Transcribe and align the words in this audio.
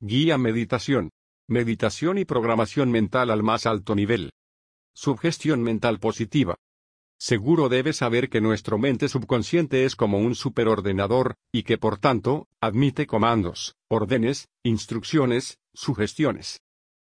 Guía 0.00 0.36
Meditación. 0.36 1.08
Meditación 1.48 2.18
y 2.18 2.26
programación 2.26 2.90
mental 2.90 3.30
al 3.30 3.42
más 3.42 3.64
alto 3.64 3.94
nivel. 3.94 4.30
Sugestión 4.94 5.62
mental 5.62 6.00
positiva. 6.00 6.56
Seguro 7.18 7.70
debes 7.70 7.96
saber 7.96 8.28
que 8.28 8.42
nuestro 8.42 8.76
mente 8.76 9.08
subconsciente 9.08 9.86
es 9.86 9.96
como 9.96 10.18
un 10.18 10.34
superordenador, 10.34 11.36
y 11.50 11.62
que 11.62 11.78
por 11.78 11.96
tanto, 11.96 12.46
admite 12.60 13.06
comandos, 13.06 13.74
órdenes, 13.88 14.48
instrucciones, 14.62 15.56
sugestiones. 15.72 16.60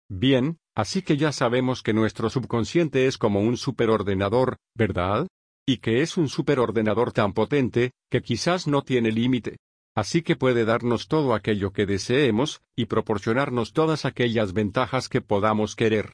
Bien, 0.09 0.57
así 0.75 1.03
que 1.03 1.15
ya 1.15 1.31
sabemos 1.31 1.83
que 1.83 1.93
nuestro 1.93 2.29
subconsciente 2.29 3.07
es 3.07 3.17
como 3.17 3.39
un 3.39 3.55
superordenador, 3.55 4.57
¿verdad? 4.75 5.27
Y 5.65 5.77
que 5.77 6.01
es 6.01 6.17
un 6.17 6.27
superordenador 6.27 7.13
tan 7.13 7.31
potente, 7.31 7.91
que 8.11 8.21
quizás 8.21 8.67
no 8.67 8.81
tiene 8.81 9.13
límite. 9.13 9.55
Así 9.95 10.21
que 10.23 10.35
puede 10.35 10.65
darnos 10.65 11.07
todo 11.07 11.33
aquello 11.33 11.71
que 11.71 11.85
deseemos, 11.85 12.61
y 12.75 12.85
proporcionarnos 12.85 13.73
todas 13.73 14.05
aquellas 14.05 14.53
ventajas 14.53 15.09
que 15.09 15.21
podamos 15.21 15.75
querer. 15.75 16.13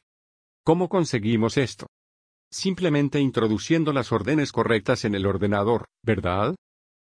¿Cómo 0.64 0.88
conseguimos 0.88 1.56
esto? 1.56 1.86
simplemente 2.50 3.20
introduciendo 3.20 3.92
las 3.92 4.12
órdenes 4.12 4.52
correctas 4.52 5.04
en 5.04 5.14
el 5.14 5.26
ordenador, 5.26 5.86
¿verdad? 6.02 6.56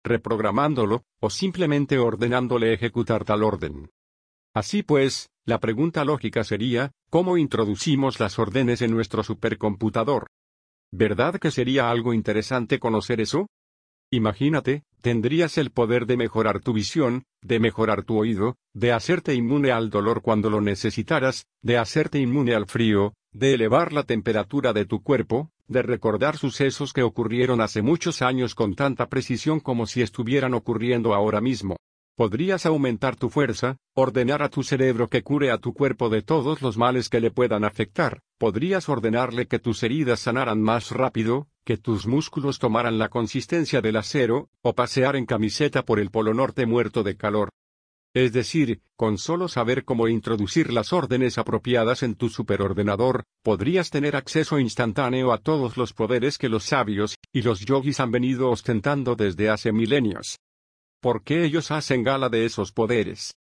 Reprogramándolo, 0.04 1.02
o 1.20 1.30
simplemente 1.30 1.98
ordenándole 1.98 2.72
ejecutar 2.72 3.24
tal 3.24 3.42
orden. 3.42 3.90
Así 4.54 4.82
pues, 4.82 5.28
la 5.44 5.58
pregunta 5.58 6.04
lógica 6.04 6.44
sería, 6.44 6.92
¿cómo 7.10 7.36
introducimos 7.36 8.20
las 8.20 8.38
órdenes 8.38 8.82
en 8.82 8.92
nuestro 8.92 9.24
supercomputador? 9.24 10.28
¿Verdad 10.92 11.36
que 11.40 11.50
sería 11.50 11.90
algo 11.90 12.14
interesante 12.14 12.78
conocer 12.78 13.20
eso? 13.20 13.48
Imagínate, 14.14 14.84
tendrías 15.00 15.58
el 15.58 15.72
poder 15.72 16.06
de 16.06 16.16
mejorar 16.16 16.60
tu 16.60 16.72
visión, 16.72 17.24
de 17.42 17.58
mejorar 17.58 18.04
tu 18.04 18.16
oído, 18.16 18.54
de 18.72 18.92
hacerte 18.92 19.34
inmune 19.34 19.72
al 19.72 19.90
dolor 19.90 20.22
cuando 20.22 20.50
lo 20.50 20.60
necesitaras, 20.60 21.46
de 21.62 21.78
hacerte 21.78 22.20
inmune 22.20 22.54
al 22.54 22.66
frío, 22.66 23.14
de 23.32 23.54
elevar 23.54 23.92
la 23.92 24.04
temperatura 24.04 24.72
de 24.72 24.84
tu 24.84 25.02
cuerpo, 25.02 25.50
de 25.66 25.82
recordar 25.82 26.36
sucesos 26.36 26.92
que 26.92 27.02
ocurrieron 27.02 27.60
hace 27.60 27.82
muchos 27.82 28.22
años 28.22 28.54
con 28.54 28.76
tanta 28.76 29.08
precisión 29.08 29.58
como 29.58 29.88
si 29.88 30.00
estuvieran 30.00 30.54
ocurriendo 30.54 31.12
ahora 31.12 31.40
mismo. 31.40 31.76
Podrías 32.16 32.64
aumentar 32.64 33.16
tu 33.16 33.30
fuerza, 33.30 33.78
ordenar 33.96 34.44
a 34.44 34.48
tu 34.48 34.62
cerebro 34.62 35.08
que 35.08 35.24
cure 35.24 35.50
a 35.50 35.58
tu 35.58 35.74
cuerpo 35.74 36.08
de 36.08 36.22
todos 36.22 36.62
los 36.62 36.76
males 36.76 37.08
que 37.08 37.18
le 37.18 37.32
puedan 37.32 37.64
afectar, 37.64 38.20
podrías 38.38 38.88
ordenarle 38.88 39.48
que 39.48 39.58
tus 39.58 39.82
heridas 39.82 40.20
sanaran 40.20 40.62
más 40.62 40.92
rápido, 40.92 41.48
que 41.64 41.76
tus 41.78 42.06
músculos 42.06 42.58
tomaran 42.58 42.98
la 42.98 43.08
consistencia 43.08 43.80
del 43.80 43.96
acero, 43.96 44.50
o 44.62 44.74
pasear 44.74 45.16
en 45.16 45.26
camiseta 45.26 45.84
por 45.84 45.98
el 45.98 46.10
Polo 46.10 46.34
Norte 46.34 46.66
muerto 46.66 47.02
de 47.02 47.16
calor. 47.16 47.50
Es 48.14 48.32
decir, 48.32 48.80
con 48.94 49.18
solo 49.18 49.48
saber 49.48 49.84
cómo 49.84 50.06
introducir 50.06 50.72
las 50.72 50.92
órdenes 50.92 51.36
apropiadas 51.36 52.04
en 52.04 52.14
tu 52.14 52.28
superordenador, 52.28 53.24
podrías 53.42 53.90
tener 53.90 54.14
acceso 54.14 54.60
instantáneo 54.60 55.32
a 55.32 55.38
todos 55.38 55.76
los 55.76 55.92
poderes 55.92 56.38
que 56.38 56.48
los 56.48 56.64
sabios 56.64 57.16
y 57.32 57.42
los 57.42 57.60
yogis 57.60 57.98
han 57.98 58.12
venido 58.12 58.50
ostentando 58.50 59.16
desde 59.16 59.50
hace 59.50 59.72
milenios. 59.72 60.38
¿Por 61.00 61.24
qué 61.24 61.44
ellos 61.44 61.72
hacen 61.72 62.04
gala 62.04 62.28
de 62.28 62.44
esos 62.44 62.70
poderes? 62.70 63.34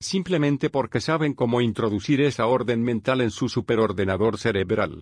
Simplemente 0.00 0.68
porque 0.68 1.00
saben 1.00 1.34
cómo 1.34 1.60
introducir 1.60 2.20
esa 2.20 2.46
orden 2.46 2.82
mental 2.82 3.20
en 3.20 3.30
su 3.30 3.48
superordenador 3.48 4.36
cerebral. 4.36 5.00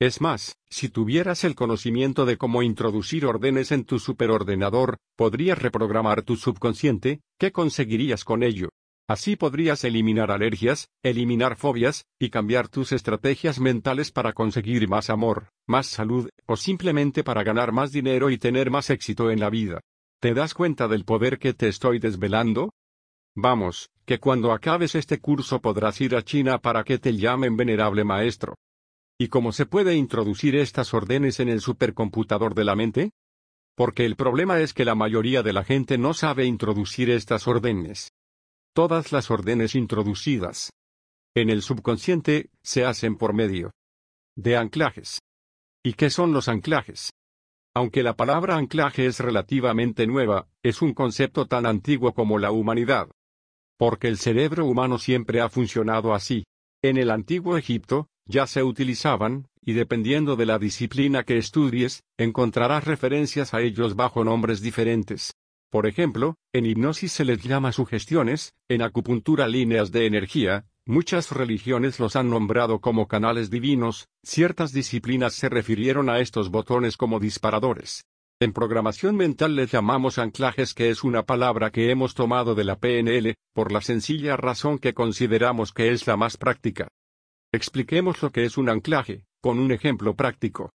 Es 0.00 0.20
más, 0.20 0.56
si 0.68 0.88
tuvieras 0.88 1.44
el 1.44 1.54
conocimiento 1.54 2.26
de 2.26 2.36
cómo 2.36 2.62
introducir 2.62 3.24
órdenes 3.24 3.72
en 3.72 3.84
tu 3.84 3.98
superordenador, 3.98 4.98
podrías 5.16 5.58
reprogramar 5.58 6.22
tu 6.22 6.36
subconsciente, 6.36 7.20
¿qué 7.38 7.52
conseguirías 7.52 8.24
con 8.24 8.42
ello? 8.42 8.70
Así 9.08 9.36
podrías 9.36 9.84
eliminar 9.84 10.30
alergias, 10.30 10.88
eliminar 11.02 11.56
fobias, 11.56 12.04
y 12.20 12.30
cambiar 12.30 12.68
tus 12.68 12.92
estrategias 12.92 13.60
mentales 13.60 14.10
para 14.10 14.32
conseguir 14.32 14.88
más 14.88 15.10
amor, 15.10 15.48
más 15.68 15.86
salud, 15.86 16.28
o 16.46 16.56
simplemente 16.56 17.22
para 17.22 17.42
ganar 17.42 17.72
más 17.72 17.92
dinero 17.92 18.30
y 18.30 18.38
tener 18.38 18.70
más 18.70 18.90
éxito 18.90 19.30
en 19.30 19.40
la 19.40 19.50
vida. 19.50 19.80
¿Te 20.20 20.34
das 20.34 20.54
cuenta 20.54 20.88
del 20.88 21.04
poder 21.04 21.38
que 21.38 21.52
te 21.52 21.68
estoy 21.68 21.98
desvelando? 21.98 22.70
Vamos, 23.36 23.90
que 24.04 24.18
cuando 24.18 24.52
acabes 24.52 24.94
este 24.94 25.18
curso 25.20 25.60
podrás 25.60 26.00
ir 26.00 26.14
a 26.14 26.22
China 26.22 26.58
para 26.58 26.84
que 26.84 26.98
te 26.98 27.16
llamen 27.16 27.56
venerable 27.56 28.04
maestro. 28.04 28.54
¿Y 29.22 29.28
cómo 29.28 29.52
se 29.52 29.66
puede 29.66 29.94
introducir 29.94 30.56
estas 30.56 30.92
órdenes 30.94 31.38
en 31.38 31.48
el 31.48 31.60
supercomputador 31.60 32.56
de 32.56 32.64
la 32.64 32.74
mente? 32.74 33.12
Porque 33.76 34.04
el 34.04 34.16
problema 34.16 34.58
es 34.58 34.74
que 34.74 34.84
la 34.84 34.96
mayoría 34.96 35.44
de 35.44 35.52
la 35.52 35.62
gente 35.62 35.96
no 35.96 36.12
sabe 36.12 36.44
introducir 36.44 37.08
estas 37.08 37.46
órdenes. 37.46 38.10
Todas 38.74 39.12
las 39.12 39.30
órdenes 39.30 39.76
introducidas 39.76 40.72
en 41.36 41.50
el 41.50 41.62
subconsciente 41.62 42.50
se 42.64 42.84
hacen 42.84 43.16
por 43.16 43.32
medio 43.32 43.70
de 44.34 44.56
anclajes. 44.56 45.20
¿Y 45.84 45.92
qué 45.92 46.10
son 46.10 46.32
los 46.32 46.48
anclajes? 46.48 47.12
Aunque 47.76 48.02
la 48.02 48.16
palabra 48.16 48.56
anclaje 48.56 49.06
es 49.06 49.20
relativamente 49.20 50.04
nueva, 50.08 50.48
es 50.64 50.82
un 50.82 50.94
concepto 50.94 51.46
tan 51.46 51.64
antiguo 51.66 52.12
como 52.12 52.40
la 52.40 52.50
humanidad. 52.50 53.08
Porque 53.78 54.08
el 54.08 54.18
cerebro 54.18 54.66
humano 54.66 54.98
siempre 54.98 55.40
ha 55.40 55.48
funcionado 55.48 56.12
así. 56.12 56.42
En 56.82 56.96
el 56.96 57.12
antiguo 57.12 57.56
Egipto, 57.56 58.08
ya 58.26 58.46
se 58.46 58.62
utilizaban, 58.62 59.48
y 59.60 59.72
dependiendo 59.72 60.36
de 60.36 60.46
la 60.46 60.58
disciplina 60.58 61.24
que 61.24 61.38
estudies, 61.38 62.02
encontrarás 62.18 62.84
referencias 62.84 63.54
a 63.54 63.60
ellos 63.60 63.96
bajo 63.96 64.24
nombres 64.24 64.60
diferentes. 64.60 65.34
Por 65.70 65.86
ejemplo, 65.86 66.36
en 66.52 66.66
hipnosis 66.66 67.12
se 67.12 67.24
les 67.24 67.42
llama 67.42 67.72
sugestiones, 67.72 68.54
en 68.68 68.82
acupuntura 68.82 69.48
líneas 69.48 69.90
de 69.90 70.06
energía, 70.06 70.66
Muchas 70.84 71.30
religiones 71.30 72.00
los 72.00 72.16
han 72.16 72.28
nombrado 72.28 72.80
como 72.80 73.06
canales 73.06 73.50
divinos, 73.50 74.08
ciertas 74.24 74.72
disciplinas 74.72 75.32
se 75.32 75.48
refirieron 75.48 76.10
a 76.10 76.18
estos 76.18 76.50
botones 76.50 76.96
como 76.96 77.20
disparadores. 77.20 78.04
En 78.40 78.52
programación 78.52 79.14
mental 79.14 79.54
les 79.54 79.70
llamamos 79.70 80.18
anclajes 80.18 80.74
que 80.74 80.90
es 80.90 81.04
una 81.04 81.22
palabra 81.22 81.70
que 81.70 81.92
hemos 81.92 82.16
tomado 82.16 82.56
de 82.56 82.64
la 82.64 82.80
PNL, 82.80 83.36
por 83.54 83.70
la 83.70 83.80
sencilla 83.80 84.36
razón 84.36 84.80
que 84.80 84.92
consideramos 84.92 85.72
que 85.72 85.92
es 85.92 86.08
la 86.08 86.16
más 86.16 86.36
práctica. 86.36 86.88
Expliquemos 87.52 88.22
lo 88.22 88.30
que 88.30 88.44
es 88.44 88.56
un 88.56 88.68
anclaje, 88.68 89.24
con 89.40 89.58
un 89.58 89.72
ejemplo 89.72 90.14
práctico. 90.14 90.72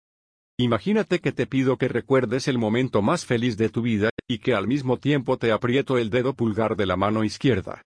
Imagínate 0.59 1.21
que 1.21 1.33
te 1.33 1.47
pido 1.47 1.77
que 1.79 1.89
recuerdes 1.89 2.49
el 2.49 2.59
momento 2.59 3.03
más 3.03 3.25
feliz 3.25 3.57
de 3.57 3.69
tu 3.69 3.83
vida, 3.83 4.11
y 4.29 4.39
que 4.39 4.55
al 4.55 4.67
mismo 4.67 4.99
tiempo 4.99 5.39
te 5.39 5.53
aprieto 5.53 5.99
el 5.99 6.11
dedo 6.11 6.35
pulgar 6.35 6.77
de 6.77 6.87
la 6.87 6.97
mano 6.97 7.25
izquierda. 7.25 7.83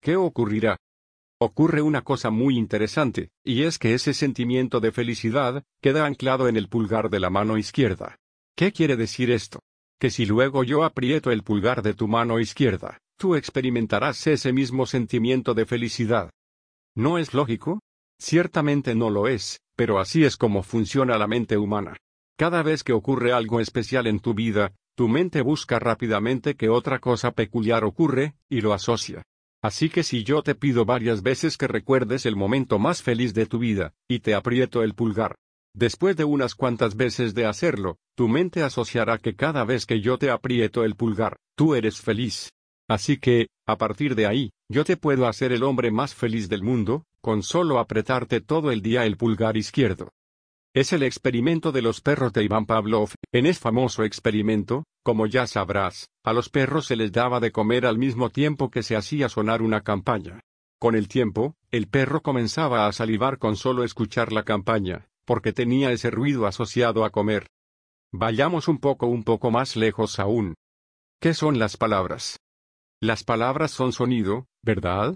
¿Qué 0.00 0.16
ocurrirá? 0.16 0.76
ocurre 1.42 1.80
una 1.80 2.02
cosa 2.02 2.30
muy 2.30 2.58
interesante, 2.58 3.30
y 3.42 3.62
es 3.62 3.78
que 3.78 3.94
ese 3.94 4.12
sentimiento 4.12 4.78
de 4.80 4.92
felicidad 4.92 5.64
queda 5.80 6.04
anclado 6.04 6.48
en 6.48 6.56
el 6.56 6.68
pulgar 6.68 7.08
de 7.08 7.18
la 7.18 7.30
mano 7.30 7.56
izquierda. 7.56 8.18
¿Qué 8.54 8.72
quiere 8.72 8.96
decir 8.96 9.30
esto? 9.30 9.60
Que 9.98 10.10
si 10.10 10.26
luego 10.26 10.64
yo 10.64 10.84
aprieto 10.84 11.30
el 11.30 11.42
pulgar 11.42 11.80
de 11.80 11.94
tu 11.94 12.08
mano 12.08 12.40
izquierda, 12.40 12.98
tú 13.16 13.36
experimentarás 13.36 14.26
ese 14.26 14.52
mismo 14.52 14.84
sentimiento 14.84 15.54
de 15.54 15.64
felicidad. 15.64 16.30
¿No 16.94 17.16
es 17.16 17.32
lógico? 17.32 17.80
Ciertamente 18.20 18.94
no 18.94 19.08
lo 19.08 19.28
es, 19.28 19.62
pero 19.76 19.98
así 19.98 20.24
es 20.24 20.36
como 20.36 20.62
funciona 20.62 21.16
la 21.16 21.26
mente 21.26 21.56
humana. 21.56 21.96
Cada 22.38 22.62
vez 22.62 22.84
que 22.84 22.92
ocurre 22.92 23.32
algo 23.32 23.60
especial 23.60 24.06
en 24.06 24.20
tu 24.20 24.34
vida, 24.34 24.74
tu 24.94 25.08
mente 25.08 25.40
busca 25.40 25.78
rápidamente 25.78 26.54
que 26.54 26.68
otra 26.68 26.98
cosa 26.98 27.30
peculiar 27.30 27.82
ocurre, 27.82 28.34
y 28.50 28.60
lo 28.60 28.74
asocia. 28.74 29.22
Así 29.62 29.88
que 29.88 30.02
si 30.02 30.22
yo 30.22 30.42
te 30.42 30.54
pido 30.54 30.84
varias 30.84 31.22
veces 31.22 31.56
que 31.56 31.66
recuerdes 31.66 32.26
el 32.26 32.36
momento 32.36 32.78
más 32.78 33.02
feliz 33.02 33.32
de 33.32 33.46
tu 33.46 33.58
vida, 33.58 33.94
y 34.06 34.20
te 34.20 34.34
aprieto 34.34 34.82
el 34.82 34.94
pulgar, 34.94 35.36
después 35.74 36.14
de 36.16 36.24
unas 36.24 36.54
cuantas 36.54 36.96
veces 36.96 37.34
de 37.34 37.46
hacerlo, 37.46 37.96
tu 38.16 38.28
mente 38.28 38.62
asociará 38.62 39.16
que 39.16 39.34
cada 39.34 39.64
vez 39.64 39.86
que 39.86 40.02
yo 40.02 40.18
te 40.18 40.30
aprieto 40.30 40.84
el 40.84 40.94
pulgar, 40.94 41.36
tú 41.56 41.74
eres 41.74 42.02
feliz. 42.02 42.50
Así 42.86 43.16
que, 43.16 43.48
a 43.66 43.78
partir 43.78 44.14
de 44.14 44.26
ahí, 44.26 44.50
yo 44.68 44.84
te 44.84 44.96
puedo 44.96 45.26
hacer 45.26 45.52
el 45.52 45.62
hombre 45.62 45.90
más 45.90 46.14
feliz 46.14 46.48
del 46.48 46.62
mundo, 46.62 47.04
con 47.20 47.42
solo 47.42 47.78
apretarte 47.78 48.40
todo 48.40 48.70
el 48.70 48.82
día 48.82 49.04
el 49.04 49.16
pulgar 49.16 49.56
izquierdo. 49.56 50.10
Es 50.72 50.92
el 50.92 51.02
experimento 51.02 51.72
de 51.72 51.82
los 51.82 52.00
perros 52.00 52.32
de 52.32 52.44
Iván 52.44 52.64
Pavlov. 52.64 53.10
En 53.32 53.46
ese 53.46 53.60
famoso 53.60 54.04
experimento, 54.04 54.84
como 55.02 55.26
ya 55.26 55.46
sabrás, 55.46 56.08
a 56.24 56.32
los 56.32 56.48
perros 56.48 56.86
se 56.86 56.94
les 56.94 57.10
daba 57.10 57.40
de 57.40 57.50
comer 57.50 57.86
al 57.86 57.98
mismo 57.98 58.30
tiempo 58.30 58.70
que 58.70 58.82
se 58.82 58.94
hacía 58.94 59.28
sonar 59.28 59.62
una 59.62 59.80
campaña. 59.80 60.40
Con 60.78 60.94
el 60.94 61.08
tiempo, 61.08 61.56
el 61.70 61.88
perro 61.88 62.22
comenzaba 62.22 62.86
a 62.86 62.92
salivar 62.92 63.38
con 63.38 63.56
solo 63.56 63.82
escuchar 63.82 64.32
la 64.32 64.44
campaña, 64.44 65.08
porque 65.24 65.52
tenía 65.52 65.90
ese 65.90 66.10
ruido 66.10 66.46
asociado 66.46 67.04
a 67.04 67.10
comer. 67.10 67.48
Vayamos 68.12 68.68
un 68.68 68.78
poco 68.78 69.06
un 69.06 69.24
poco 69.24 69.50
más 69.50 69.76
lejos 69.76 70.18
aún. 70.18 70.54
¿Qué 71.20 71.34
son 71.34 71.58
las 71.58 71.76
palabras? 71.76 72.38
Las 73.00 73.24
palabras 73.24 73.72
son 73.72 73.92
sonido, 73.92 74.46
¿verdad? 74.62 75.14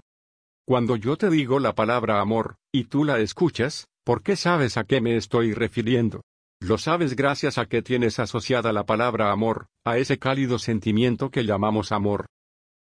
Cuando 0.67 0.95
yo 0.95 1.15
te 1.15 1.29
digo 1.29 1.59
la 1.59 1.75
palabra 1.75 2.19
amor, 2.19 2.55
y 2.73 2.85
tú 2.85 3.03
la 3.03 3.19
escuchas, 3.19 3.87
¿Por 4.05 4.21
qué 4.21 4.35
sabes 4.35 4.77
a 4.77 4.83
qué 4.83 5.01
me 5.01 5.17
estoy 5.17 5.55
refiriendo? 5.55 6.21
Lo 6.61 6.77
sabes 6.77 7.15
gracias 7.15 7.57
a 7.57 7.65
que 7.65 7.81
tienes 7.81 8.19
asociada 8.19 8.71
la 8.71 8.85
palabra 8.85 9.31
amor, 9.31 9.65
a 9.83 9.97
ese 9.97 10.19
cálido 10.19 10.59
sentimiento 10.59 11.31
que 11.31 11.43
llamamos 11.43 11.91
amor. 11.91 12.27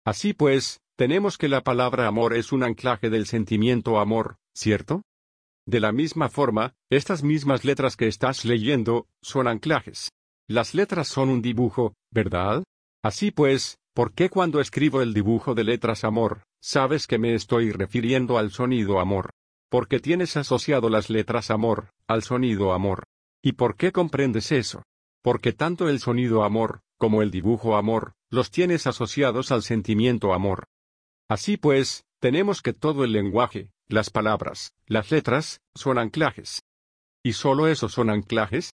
Así 0.06 0.32
pues, 0.34 0.80
tenemos 0.98 1.38
que 1.38 1.50
la 1.50 1.62
palabra 1.62 2.08
amor 2.08 2.34
es 2.34 2.54
un 2.54 2.64
anclaje 2.64 3.10
del 3.10 3.26
sentimiento 3.26 4.00
amor, 4.00 4.38
¿cierto? 4.56 5.02
De 5.68 5.82
la 5.82 5.92
misma 5.92 6.30
forma, 6.30 6.74
estas 6.90 7.22
mismas 7.22 7.66
letras 7.66 7.98
que 7.98 8.08
estás 8.08 8.46
leyendo, 8.46 9.06
son 9.22 9.50
anclajes. 9.50 10.12
Las 10.48 10.74
letras 10.74 11.10
son 11.10 11.28
un 11.28 11.42
dibujo, 11.42 11.96
¿verdad? 12.12 12.64
Así 13.04 13.32
pues, 13.32 13.78
¿por 13.94 14.14
qué 14.14 14.30
cuando 14.30 14.62
escribo 14.62 15.02
el 15.02 15.14
dibujo 15.14 15.54
de 15.54 15.66
letras 15.66 16.06
amor, 16.06 16.44
sabes 16.62 17.08
que 17.08 17.18
me 17.18 17.34
estoy 17.34 17.72
refiriendo 17.72 18.38
al 18.38 18.52
sonido 18.52 19.00
amor? 19.00 19.32
Porque 19.70 20.00
tienes 20.00 20.38
asociado 20.38 20.90
las 20.90 21.10
letras 21.10 21.52
amor, 21.52 21.90
al 22.08 22.24
sonido 22.24 22.74
amor. 22.74 23.04
¿Y 23.42 23.54
por 23.54 23.76
qué 23.76 23.92
comprendes 23.92 24.52
eso? 24.52 24.84
Porque 25.22 25.54
tanto 25.54 25.90
el 25.90 26.00
sonido 26.00 26.44
amor, 26.44 26.82
como 26.98 27.22
el 27.22 27.32
dibujo 27.32 27.78
amor, 27.78 28.14
los 28.30 28.52
tienes 28.52 28.88
asociados 28.88 29.52
al 29.52 29.64
sentimiento 29.64 30.34
amor. 30.34 30.66
Así 31.30 31.58
pues, 31.58 32.04
tenemos 32.20 32.62
que 32.62 32.74
todo 32.74 33.04
el 33.04 33.14
lenguaje, 33.14 33.72
las 33.88 34.10
palabras, 34.10 34.74
las 34.86 35.12
letras, 35.12 35.62
son 35.76 35.98
anclajes. 35.98 36.64
¿Y 37.24 37.34
solo 37.34 37.68
esos 37.68 37.94
son 37.94 38.10
anclajes? 38.10 38.74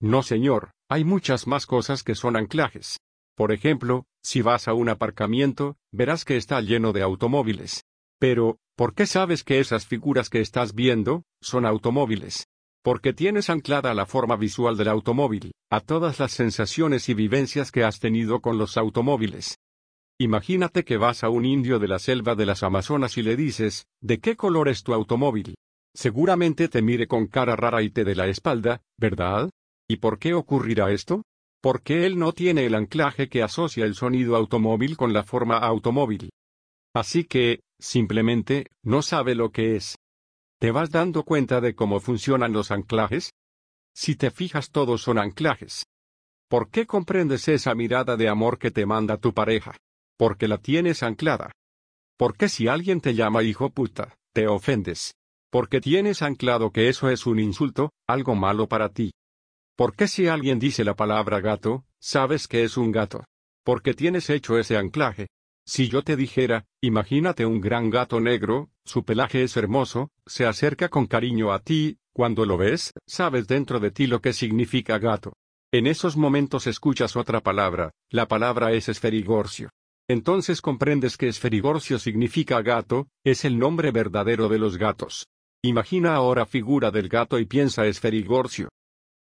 No 0.00 0.22
señor, 0.22 0.70
hay 0.88 1.04
muchas 1.04 1.46
más 1.46 1.66
cosas 1.66 2.02
que 2.02 2.14
son 2.14 2.36
anclajes. 2.36 2.98
Por 3.36 3.52
ejemplo, 3.52 4.06
si 4.22 4.42
vas 4.42 4.68
a 4.68 4.74
un 4.74 4.88
aparcamiento, 4.88 5.76
verás 5.92 6.24
que 6.24 6.36
está 6.36 6.60
lleno 6.60 6.92
de 6.92 7.02
automóviles. 7.02 7.84
Pero, 8.18 8.58
¿por 8.76 8.94
qué 8.94 9.06
sabes 9.06 9.42
que 9.42 9.58
esas 9.58 9.86
figuras 9.86 10.30
que 10.30 10.40
estás 10.40 10.74
viendo, 10.74 11.24
son 11.40 11.66
automóviles? 11.66 12.46
Porque 12.82 13.12
tienes 13.12 13.50
anclada 13.50 13.92
la 13.94 14.06
forma 14.06 14.36
visual 14.36 14.76
del 14.76 14.88
automóvil, 14.88 15.52
a 15.70 15.80
todas 15.80 16.20
las 16.20 16.32
sensaciones 16.32 17.08
y 17.08 17.14
vivencias 17.14 17.72
que 17.72 17.82
has 17.82 17.98
tenido 17.98 18.40
con 18.40 18.56
los 18.56 18.76
automóviles. 18.76 19.58
Imagínate 20.18 20.84
que 20.84 20.96
vas 20.96 21.24
a 21.24 21.28
un 21.28 21.44
indio 21.44 21.80
de 21.80 21.88
la 21.88 21.98
selva 21.98 22.36
de 22.36 22.46
las 22.46 22.62
Amazonas 22.62 23.18
y 23.18 23.22
le 23.22 23.34
dices, 23.34 23.88
¿de 24.00 24.20
qué 24.20 24.36
color 24.36 24.68
es 24.68 24.84
tu 24.84 24.94
automóvil? 24.94 25.56
Seguramente 25.92 26.68
te 26.68 26.82
mire 26.82 27.08
con 27.08 27.26
cara 27.26 27.56
rara 27.56 27.82
y 27.82 27.90
te 27.90 28.04
dé 28.04 28.14
la 28.14 28.28
espalda, 28.28 28.82
¿verdad? 28.96 29.50
¿Y 29.88 29.96
por 29.96 30.18
qué 30.18 30.34
ocurrirá 30.34 30.92
esto? 30.92 31.24
Porque 31.64 32.04
él 32.04 32.18
no 32.18 32.34
tiene 32.34 32.66
el 32.66 32.74
anclaje 32.74 33.30
que 33.30 33.42
asocia 33.42 33.86
el 33.86 33.94
sonido 33.94 34.36
automóvil 34.36 34.98
con 34.98 35.14
la 35.14 35.22
forma 35.22 35.56
automóvil. 35.56 36.28
Así 36.94 37.24
que, 37.24 37.60
simplemente, 37.80 38.66
no 38.84 39.00
sabe 39.00 39.34
lo 39.34 39.50
que 39.50 39.76
es. 39.76 39.96
¿Te 40.60 40.70
vas 40.72 40.90
dando 40.90 41.22
cuenta 41.22 41.62
de 41.62 41.74
cómo 41.74 42.00
funcionan 42.00 42.52
los 42.52 42.70
anclajes? 42.70 43.30
Si 43.96 44.14
te 44.14 44.30
fijas 44.30 44.72
todos 44.72 45.00
son 45.00 45.18
anclajes. 45.18 45.86
¿Por 46.50 46.68
qué 46.68 46.84
comprendes 46.84 47.48
esa 47.48 47.74
mirada 47.74 48.18
de 48.18 48.28
amor 48.28 48.58
que 48.58 48.70
te 48.70 48.84
manda 48.84 49.16
tu 49.16 49.32
pareja? 49.32 49.74
porque 50.16 50.48
la 50.48 50.58
tienes 50.58 51.02
anclada. 51.02 51.52
Porque 52.16 52.48
si 52.48 52.68
alguien 52.68 53.00
te 53.00 53.14
llama 53.14 53.42
hijo 53.42 53.70
puta, 53.70 54.16
te 54.32 54.46
ofendes. 54.46 55.14
Porque 55.50 55.80
tienes 55.80 56.22
anclado 56.22 56.70
que 56.70 56.88
eso 56.88 57.10
es 57.10 57.26
un 57.26 57.38
insulto, 57.38 57.90
algo 58.08 58.34
malo 58.34 58.68
para 58.68 58.90
ti. 58.90 59.12
Porque 59.76 60.06
si 60.06 60.28
alguien 60.28 60.60
dice 60.60 60.84
la 60.84 60.94
palabra 60.94 61.40
gato, 61.40 61.84
sabes 61.98 62.46
que 62.46 62.62
es 62.62 62.76
un 62.76 62.92
gato. 62.92 63.24
Porque 63.64 63.94
tienes 63.94 64.30
hecho 64.30 64.58
ese 64.58 64.76
anclaje. 64.76 65.28
Si 65.66 65.88
yo 65.88 66.02
te 66.02 66.16
dijera, 66.16 66.66
imagínate 66.80 67.44
un 67.46 67.60
gran 67.60 67.90
gato 67.90 68.20
negro, 68.20 68.70
su 68.84 69.04
pelaje 69.04 69.42
es 69.42 69.56
hermoso, 69.56 70.10
se 70.26 70.46
acerca 70.46 70.90
con 70.90 71.06
cariño 71.06 71.52
a 71.52 71.58
ti, 71.58 71.98
cuando 72.12 72.44
lo 72.44 72.56
ves, 72.56 72.92
sabes 73.06 73.48
dentro 73.48 73.80
de 73.80 73.90
ti 73.90 74.06
lo 74.06 74.20
que 74.20 74.32
significa 74.32 74.98
gato. 74.98 75.32
En 75.72 75.88
esos 75.88 76.16
momentos 76.16 76.68
escuchas 76.68 77.16
otra 77.16 77.40
palabra, 77.40 77.90
la 78.10 78.28
palabra 78.28 78.72
es 78.72 78.88
esferigorcio. 78.88 79.70
Entonces 80.06 80.60
comprendes 80.60 81.16
que 81.16 81.28
esferigorcio 81.28 81.98
significa 81.98 82.62
gato, 82.62 83.08
es 83.24 83.44
el 83.44 83.58
nombre 83.58 83.90
verdadero 83.90 84.48
de 84.48 84.58
los 84.58 84.76
gatos. 84.76 85.26
Imagina 85.64 86.14
ahora 86.14 86.44
figura 86.46 86.90
del 86.90 87.08
gato 87.08 87.38
y 87.38 87.46
piensa 87.46 87.86
esferigorcio. 87.86 88.68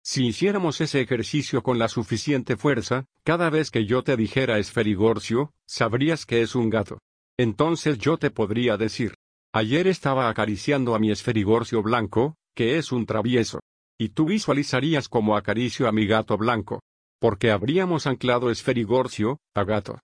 Si 0.07 0.28
hiciéramos 0.28 0.81
ese 0.81 1.02
ejercicio 1.02 1.63
con 1.63 1.80
la 1.80 1.88
suficiente 1.88 2.57
fuerza, 2.57 3.06
cada 3.24 3.50
vez 3.50 3.72
que 3.72 3.88
yo 3.88 4.04
te 4.04 4.16
dijera 4.16 4.60
esferigorcio, 4.60 5.52
sabrías 5.66 6.28
que 6.28 6.44
es 6.44 6.54
un 6.54 6.69
gato. 6.69 7.00
Entonces 7.40 7.98
yo 7.98 8.18
te 8.18 8.30
podría 8.30 8.78
decir, 8.78 9.16
ayer 9.52 9.88
estaba 9.88 10.30
acariciando 10.30 10.94
a 10.94 11.00
mi 11.00 11.10
esferigorcio 11.10 11.81
blanco, 11.81 12.36
que 12.54 12.78
es 12.78 12.92
un 12.92 13.07
travieso. 13.07 13.62
Y 13.98 14.10
tú 14.10 14.25
visualizarías 14.25 15.10
como 15.10 15.36
acaricio 15.36 15.88
a 15.88 15.92
mi 15.92 16.06
gato 16.06 16.38
blanco. 16.38 16.84
Porque 17.19 17.50
habríamos 17.50 18.06
anclado 18.06 18.52
esferigorcio, 18.52 19.40
a 19.56 19.63
gato. 19.63 19.98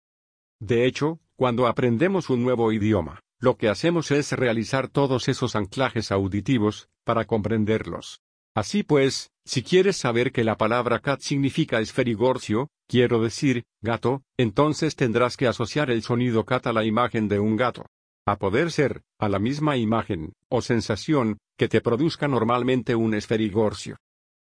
De 0.59 0.87
hecho, 0.87 1.19
cuando 1.35 1.67
aprendemos 1.67 2.31
un 2.31 2.41
nuevo 2.41 2.71
idioma, 2.71 3.19
lo 3.39 3.55
que 3.55 3.69
hacemos 3.69 4.09
es 4.09 4.31
realizar 4.31 4.87
todos 4.87 5.27
esos 5.27 5.55
anclajes 5.55 6.11
auditivos, 6.11 6.89
para 7.03 7.25
comprenderlos. 7.25 8.19
Así 8.53 8.83
pues, 8.83 9.31
si 9.45 9.63
quieres 9.63 9.95
saber 9.95 10.31
que 10.31 10.43
la 10.43 10.57
palabra 10.57 10.99
cat 10.99 11.21
significa 11.21 11.79
esferigorcio, 11.79 12.69
quiero 12.87 13.21
decir, 13.21 13.63
gato, 13.81 14.23
entonces 14.37 14.95
tendrás 14.95 15.37
que 15.37 15.47
asociar 15.47 15.89
el 15.89 16.03
sonido 16.03 16.45
cat 16.45 16.67
a 16.67 16.73
la 16.73 16.83
imagen 16.83 17.29
de 17.29 17.39
un 17.39 17.55
gato. 17.55 17.85
A 18.27 18.37
poder 18.37 18.71
ser, 18.71 19.03
a 19.19 19.29
la 19.29 19.39
misma 19.39 19.77
imagen, 19.77 20.33
o 20.49 20.61
sensación, 20.61 21.37
que 21.57 21.69
te 21.69 21.81
produzca 21.81 22.27
normalmente 22.27 22.93
un 22.93 23.13
esferigorcio. 23.13 23.97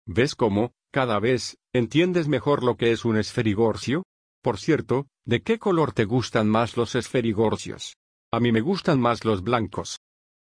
¿Ves 0.06 0.34
cómo, 0.34 0.72
cada 0.92 1.18
vez, 1.18 1.56
entiendes 1.72 2.28
mejor 2.28 2.62
lo 2.62 2.76
que 2.76 2.92
es 2.92 3.04
un 3.04 3.16
esferigorcio? 3.16 4.04
Por 4.42 4.58
cierto, 4.58 5.08
¿de 5.24 5.42
qué 5.42 5.58
color 5.58 5.92
te 5.92 6.04
gustan 6.04 6.48
más 6.48 6.76
los 6.76 6.94
esferigorcios? 6.94 7.96
A 8.30 8.40
mí 8.40 8.52
me 8.52 8.60
gustan 8.60 9.00
más 9.00 9.24
los 9.24 9.42
blancos. 9.42 10.00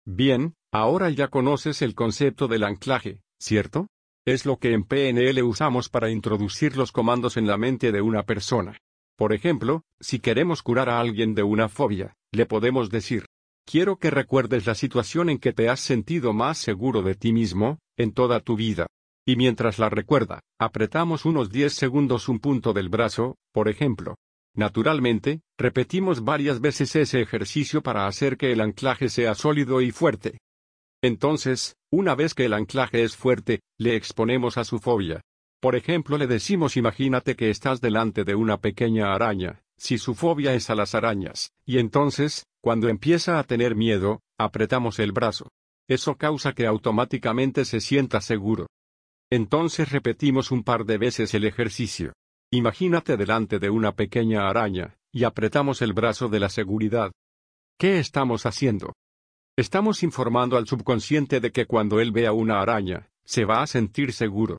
Bien, 0.05 0.53
ahora 0.71 1.09
ya 1.09 1.27
conoces 1.27 1.81
el 1.81 1.95
concepto 1.95 2.47
del 2.47 2.63
anclaje, 2.63 3.19
¿cierto? 3.41 3.87
Es 4.25 4.45
lo 4.45 4.57
que 4.57 4.73
en 4.73 4.83
PNL 4.83 5.41
usamos 5.43 5.89
para 5.89 6.11
introducir 6.11 6.77
los 6.77 6.91
comandos 6.91 7.37
en 7.37 7.47
la 7.47 7.57
mente 7.57 7.91
de 7.91 8.01
una 8.01 8.23
persona. 8.23 8.77
Por 9.17 9.33
ejemplo, 9.33 9.83
si 9.99 10.19
queremos 10.19 10.61
curar 10.61 10.89
a 10.89 10.99
alguien 10.99 11.33
de 11.33 11.43
una 11.43 11.67
fobia, 11.67 12.13
le 12.31 12.45
podemos 12.45 12.91
decir, 12.91 13.25
quiero 13.65 13.97
que 13.97 14.11
recuerdes 14.11 14.67
la 14.67 14.75
situación 14.75 15.29
en 15.29 15.39
que 15.39 15.53
te 15.53 15.69
has 15.69 15.79
sentido 15.79 16.33
más 16.33 16.59
seguro 16.59 17.01
de 17.01 17.15
ti 17.15 17.33
mismo, 17.33 17.79
en 17.97 18.13
toda 18.13 18.39
tu 18.41 18.55
vida. 18.55 18.85
Y 19.25 19.35
mientras 19.35 19.79
la 19.79 19.89
recuerda, 19.89 20.41
apretamos 20.59 21.25
unos 21.25 21.49
10 21.49 21.73
segundos 21.73 22.29
un 22.29 22.39
punto 22.39 22.73
del 22.73 22.89
brazo, 22.89 23.37
por 23.51 23.69
ejemplo. 23.69 24.15
Naturalmente, 24.55 25.41
repetimos 25.57 26.23
varias 26.23 26.59
veces 26.61 26.95
ese 26.95 27.21
ejercicio 27.21 27.81
para 27.81 28.05
hacer 28.05 28.37
que 28.37 28.51
el 28.51 28.61
anclaje 28.61 29.09
sea 29.09 29.33
sólido 29.33 29.81
y 29.81 29.91
fuerte. 29.91 30.37
Entonces, 31.01 31.75
una 31.91 32.15
vez 32.15 32.33
que 32.33 32.45
el 32.45 32.53
anclaje 32.53 33.03
es 33.03 33.15
fuerte, 33.15 33.61
le 33.77 33.95
exponemos 33.95 34.57
a 34.57 34.63
su 34.63 34.79
fobia. 34.79 35.21
Por 35.59 35.75
ejemplo, 35.75 36.17
le 36.17 36.27
decimos 36.27 36.77
imagínate 36.77 37.35
que 37.35 37.49
estás 37.49 37.81
delante 37.81 38.23
de 38.23 38.35
una 38.35 38.57
pequeña 38.57 39.13
araña, 39.13 39.61
si 39.77 39.97
su 39.97 40.15
fobia 40.15 40.53
es 40.53 40.69
a 40.69 40.75
las 40.75 40.95
arañas, 40.95 41.51
y 41.65 41.79
entonces, 41.79 42.45
cuando 42.61 42.87
empieza 42.87 43.39
a 43.39 43.43
tener 43.43 43.75
miedo, 43.75 44.21
apretamos 44.39 44.99
el 44.99 45.11
brazo. 45.11 45.49
Eso 45.87 46.15
causa 46.15 46.53
que 46.53 46.67
automáticamente 46.67 47.65
se 47.65 47.79
sienta 47.79 48.21
seguro. 48.21 48.67
Entonces 49.31 49.91
repetimos 49.91 50.51
un 50.51 50.63
par 50.63 50.85
de 50.85 50.97
veces 50.97 51.33
el 51.33 51.45
ejercicio. 51.45 52.13
Imagínate 52.51 53.17
delante 53.17 53.59
de 53.59 53.69
una 53.69 53.93
pequeña 53.93 54.49
araña, 54.49 54.95
y 55.11 55.23
apretamos 55.23 55.81
el 55.81 55.93
brazo 55.93 56.27
de 56.27 56.39
la 56.39 56.49
seguridad. 56.49 57.11
¿Qué 57.79 57.99
estamos 57.99 58.45
haciendo? 58.45 58.93
Estamos 59.57 60.01
informando 60.01 60.55
al 60.55 60.65
subconsciente 60.65 61.41
de 61.41 61.51
que 61.51 61.65
cuando 61.65 61.99
él 61.99 62.13
vea 62.13 62.31
una 62.31 62.61
araña, 62.61 63.09
se 63.25 63.43
va 63.43 63.61
a 63.61 63.67
sentir 63.67 64.13
seguro. 64.13 64.57